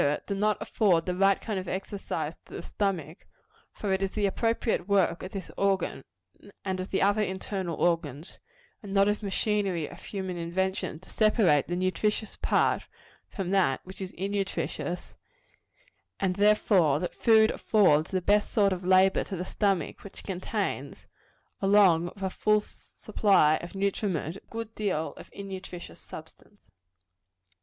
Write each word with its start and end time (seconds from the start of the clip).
do 0.25 0.33
not 0.33 0.59
afford 0.59 1.05
the 1.05 1.13
right 1.13 1.39
kind 1.41 1.59
of 1.59 1.67
exercise 1.67 2.35
to 2.43 2.55
the 2.55 2.63
stomach; 2.63 3.27
for 3.71 3.93
it 3.93 4.01
is 4.01 4.09
the 4.09 4.25
appropriate 4.25 4.87
work 4.89 5.21
of 5.21 5.31
this 5.31 5.51
organ, 5.57 6.03
and 6.65 6.79
of 6.79 6.89
the 6.89 7.03
other 7.03 7.21
internal 7.21 7.75
organs 7.75 8.39
and 8.81 8.95
not 8.95 9.07
of 9.07 9.21
machinery 9.21 9.87
of 9.87 10.03
human 10.05 10.37
invention 10.37 10.99
to 10.99 11.11
separate 11.11 11.67
the 11.67 11.75
nutritious 11.75 12.35
part 12.41 12.81
from 13.29 13.51
that 13.51 13.79
which 13.83 14.01
is 14.01 14.11
innutritious; 14.13 15.13
and, 16.19 16.35
therefore, 16.37 16.97
that 16.97 17.13
food 17.13 17.51
affords 17.51 18.09
the 18.09 18.23
best 18.23 18.51
sort 18.51 18.73
of 18.73 18.83
labor 18.83 19.23
to 19.23 19.35
the 19.37 19.45
stomach 19.45 20.03
which 20.03 20.23
contains, 20.23 21.05
along 21.61 22.05
with 22.05 22.23
a 22.23 22.29
full 22.31 22.59
supply 22.59 23.57
of 23.57 23.75
nutriment, 23.75 24.37
a 24.37 24.41
good 24.49 24.73
deal 24.73 25.13
of 25.17 25.29
innutritious 25.31 25.99
substance. 25.99 26.71